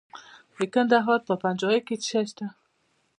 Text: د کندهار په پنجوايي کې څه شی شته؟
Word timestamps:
د 0.57 0.59
کندهار 0.73 1.19
په 1.27 1.33
پنجوايي 1.43 1.81
کې 1.87 1.95
څه 2.03 2.07
شی 2.09 2.21
شته؟ 2.29 2.45